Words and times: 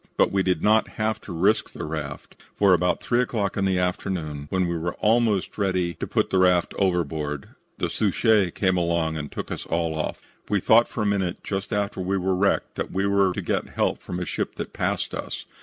But 0.17 0.31
we 0.31 0.41
did 0.41 0.63
not 0.63 0.87
have 0.97 1.21
to 1.21 1.31
risk 1.31 1.73
the 1.73 1.83
raft, 1.83 2.35
for 2.55 2.73
about 2.73 3.03
3 3.03 3.21
o'clock 3.21 3.55
in 3.55 3.65
the 3.65 3.77
afternoon, 3.77 4.47
when 4.49 4.67
we 4.67 4.75
were 4.75 4.95
almost 4.95 5.59
ready 5.59 5.93
to 5.93 6.07
put 6.07 6.31
the 6.31 6.39
raft 6.39 6.73
overboard, 6.79 7.49
the 7.77 7.87
Suchet 7.87 8.49
came 8.55 8.77
along 8.77 9.15
and 9.15 9.31
took 9.31 9.51
us 9.51 9.67
all 9.67 9.93
off. 9.93 10.19
We 10.49 10.59
thought 10.59 10.87
for 10.89 11.03
a 11.03 11.05
minute 11.05 11.43
just 11.43 11.71
after 11.71 12.01
we 12.01 12.17
were 12.17 12.33
wrecked 12.33 12.73
that 12.77 12.89
we 12.91 13.05
were 13.05 13.31
to 13.33 13.41
get 13.43 13.69
help 13.69 14.01
from 14.01 14.19
a 14.19 14.25
ship 14.25 14.55
that 14.55 14.73
passed 14.73 15.13
us. 15.13 15.45